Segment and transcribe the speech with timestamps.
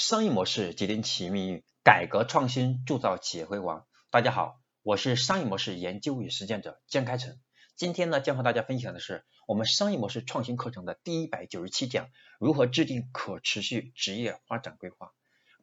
[0.00, 3.86] 商业模式决定企业命运，改革创新铸造企业辉煌。
[4.10, 7.38] 大家好，我是商业模式研究与实践者江开成。
[7.76, 12.08] 今天呢，将和大家分享的是我们商业模式创新课程的第一百九十七讲：
[12.38, 15.12] 如何制定可持续职业发展规划。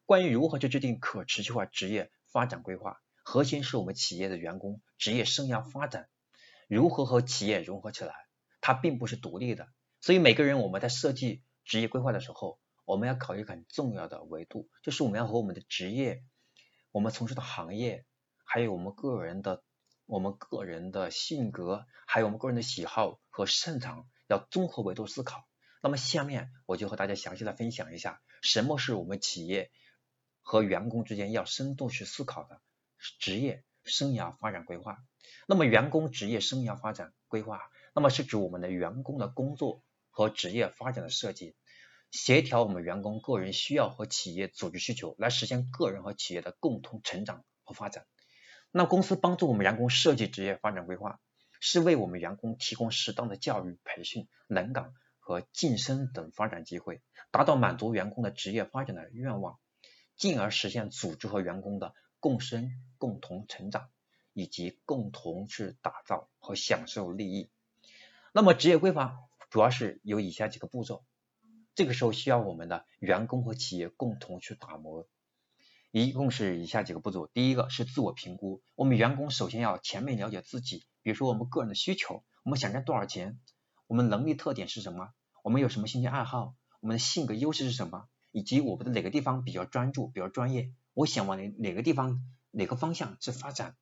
[0.06, 6.08] 关于如何去制定可持续化职业发展规划，核心是我们企业的员工职业生涯发展
[6.68, 8.14] 如何和企业融合起来，
[8.60, 9.66] 它并不是独立的。
[10.00, 16.24] 所以每个人我们在设计职业规划的时候，我们要考虑很重要的维度，就是我们要和我们的职业、
[16.90, 18.06] 我们从事的行业，
[18.46, 19.62] 还有我们个人的、
[20.06, 25.46] 我们个人的性格，还有我们个人的喜好和擅长，要综合维度思考。
[25.82, 29.70] 那么下面我就和大家详细的分享一下，什么是我们企业
[30.40, 32.62] 和员工之间要深度去思考的
[33.20, 34.96] 职业生涯发展规划。
[35.46, 37.60] 那么员工职业生涯发展规划，
[37.94, 41.54] 那么是指我们的员工的工作和职业发展的设计。
[42.10, 48.06] 协调我们员工个人需要和企业组织需求，来实现个人和企业的共同成长和发展。
[48.70, 51.20] 那公司帮助我们员工设计职业发展规划，
[51.60, 59.58] 是为我们员工提供适当的教育、培训、轮岗和晋升等发展机会，达到满足员工的职业发展的愿望，
[60.16, 63.88] 进而实现组织和员工的共生、共同成长，
[64.32, 67.50] 以及共同去打造和享受利益。
[68.32, 69.16] 那么职业规划
[69.50, 71.04] 主要是有以下几个步骤。
[71.78, 75.06] 这个时候需要我们的员工和企业共同去打磨，
[75.92, 77.28] 一共是以下几个步骤。
[77.28, 83.38] 第一个是自我评估，我们员工首先要全面了解自己，比如说我们个人的需求，我们想挣多少钱，
[83.86, 85.10] 我们能力特点是什么，
[85.44, 92.20] 我们有什么兴趣爱好，我们的性格优势是什么，以及我们的哪个地方比较专注、比较专业，我想往哪哪个地方、
[92.50, 93.76] 哪个方向去发展。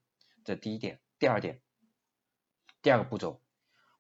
[0.45, 1.01] 这第一点。
[1.19, 1.63] 第二点，
[2.83, 3.41] 第二个步骤，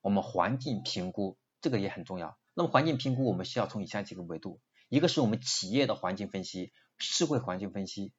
[0.02, 2.36] 我们环境评估，这个也很重要。
[2.58, 8.14] 那么环境评估，我们需要从以下几个维度，一个是我们企业的环境分析，社会环境分析。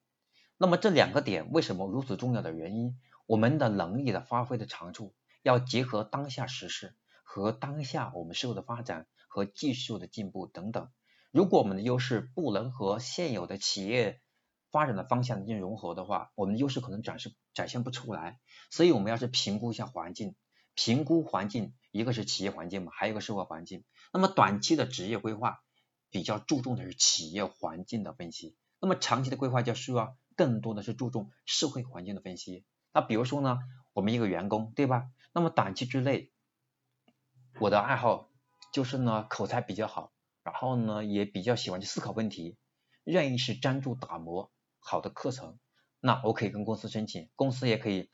[0.59, 2.99] 那么这两个点为什么如此重要的原因？
[3.25, 10.91] 我们的能力的发挥的长处，要结合当下时事和当下我们社会的发展和技术的进步等等。
[11.31, 14.21] 如果我们的优势不能和现有的企业
[14.69, 18.39] 发展的方向进行融合的话，我们的优势可能展示展现不出来。
[18.69, 20.35] 所以我们要是评估一下环境。
[20.77, 23.83] 评估环境，一个是企业环境嘛，还有一个社会环境。
[24.13, 25.63] 那么短期的职业规划
[26.11, 32.63] 比较注重的是企业环境的分析，那么长期的规划就需要更多的是注重社会环境的分析。
[32.93, 33.57] 那比如说呢，
[33.93, 35.09] 我们一个员工，对吧？
[35.33, 36.31] 那么短期之内，
[37.59, 38.29] 我的爱好
[38.71, 40.13] 就是呢口才比较好，
[40.43, 42.55] 然后呢也比较喜欢去思考问题，
[43.03, 45.57] 愿意是专注打磨好的课程，
[45.99, 48.11] 那我可以跟公司申请，公司也可以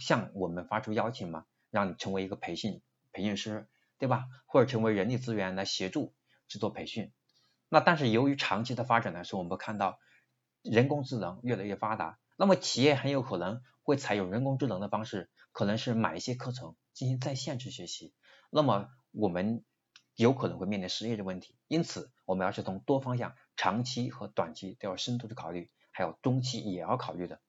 [0.00, 1.44] 向我们发出邀请嘛。
[1.72, 3.66] 让你成为一个培训培训师，
[3.98, 4.26] 对吧？
[4.46, 6.14] 或者成为人力资源来协助
[6.46, 7.12] 制作培训。
[7.68, 9.98] 那但是由于长期的发展来说，我们看到
[10.62, 18.12] 人工智能越来越发达，那么企业很有可能会采用人工智能的方式，可能是买一些课程进行在线去学习。
[18.50, 19.64] 那么我们
[20.14, 21.56] 有可能会面临失业的问题。
[21.66, 27.40] 因此，我们要是从多方向，长期和短期都要深度的考虑，还有中期也要考虑的。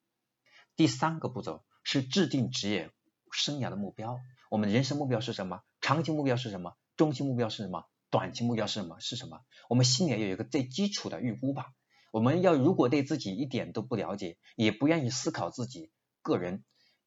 [0.77, 2.89] 第三个步骤是制定职业。
[3.33, 5.61] 生涯的目标，我们人生目标是什么？
[5.81, 6.75] 长期目标是什么？
[6.95, 7.85] 中期目标是什么？
[8.09, 8.99] 短期目标是什么？
[8.99, 9.41] 是什么？
[9.67, 11.73] 我们心里要有一个最基础的预估吧。
[12.11, 15.91] 我们要如果对自己一点都不了解，也不愿意思考自己
[16.21, 16.63] 个人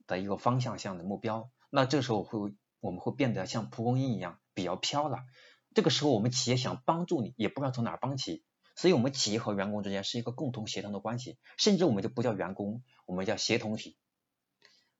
[0.06, 5.20] 的一个方向性的目标，那这时候会我们会变得像蒲公英一样比较飘了。
[5.75, 8.42] 这个时候我们企业想帮助你，也不知道从哪帮起。
[8.78, 13.97] 所以，我们企业和员工之间是一个共同协同的关系，甚至我们就不叫员工，我们叫协同体。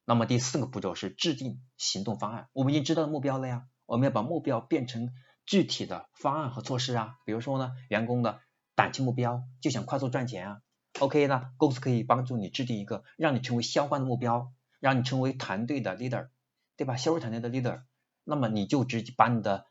[0.09, 2.47] 那么第四个步骤是制定行动方案。
[2.53, 5.11] 我们已经知道目标了呀，我们要把目标变成
[5.45, 7.17] 具体的方案和措施啊。
[7.25, 8.39] 比如说呢，员工的
[8.73, 10.61] 短期目标就想快速赚钱啊
[10.99, 16.29] ，OK 呢，公司可以帮助你制定一个让你成为销冠的目标，让你成为团队的 leader，
[16.77, 16.95] 对吧？
[16.95, 17.81] 销售团队的 leader，
[18.23, 19.65] 那么你就直接把你的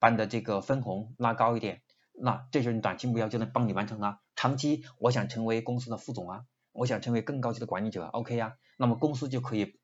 [0.00, 1.80] 把你的这个分红拉高一点，
[2.12, 4.18] 那这就是你短期目标就能帮你完成了。
[4.34, 6.44] 长期我想成为公司的副总啊。
[6.74, 9.78] 我想成为更高级的管理者，OK 呀，那么公司就可以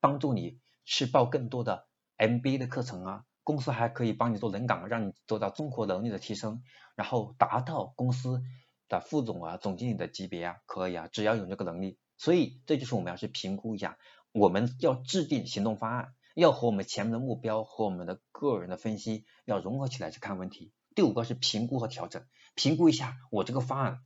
[0.00, 6.62] 帮助你去报更多的 MBA 的课程啊，公司还可以帮你做轮岗，让你做到综合能力的提升，
[6.94, 8.40] 然后达到公司
[8.88, 11.98] 的副总啊、总经理的级别啊，可以啊，只要有这个能力。
[12.16, 13.98] 所以这就是我们要去评估一下，
[14.30, 20.72] 我们要制定行动方案，要和我们前面的目标和我们的个人的分析要融合起来去看问题。
[20.94, 22.24] 第五个是评估和调整，
[22.54, 24.00] 评估一下我这个方案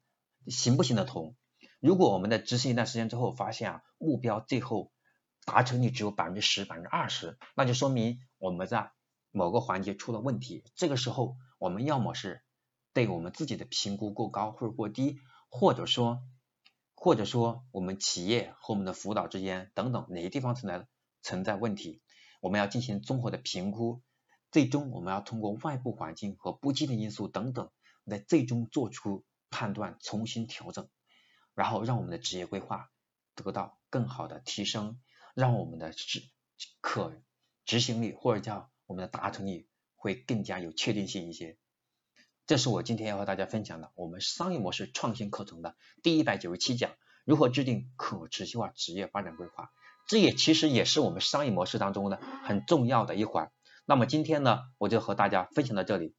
[0.46, 1.36] 行不行得通。
[1.82, 4.92] 如果我们在执行一段时间之后，发现啊目标最后
[5.44, 8.92] 达成率只有百分之十、百分之二十，那就说明我们在
[9.32, 10.62] 某个环节出了问题。
[10.76, 12.44] 这个时候，我们要么是
[12.92, 15.18] 对我们自己的评估过高或者过低，
[15.48, 16.22] 或者说
[16.94, 20.86] 或者说我们企业和我们的辅导之间等等哪些地方存在
[21.20, 22.00] 存在问题，
[22.40, 24.02] 我们要进行综合的评估，
[24.52, 27.72] 最终我们要通过外部环境和不确定因素等等
[28.04, 30.88] 来最终做出判断，重新调整，
[31.54, 32.90] 然后让我们的职业规划
[33.34, 35.00] 得到更好的提升，
[35.34, 36.22] 让我们的执
[36.80, 37.12] 可
[37.64, 41.58] 执行力或者叫我们的达成率会更加有确定性一些。
[42.46, 46.90] 这是我今天要和大家分享的我们商业模式创新课程的第一百九十七讲，
[47.24, 49.70] 如何制定可持续化职业发展规划。
[50.08, 53.52] 这也其实也是我们商业模式当中的很重要的一环。
[53.84, 56.14] 那么今天呢，我就和大家分享到这里。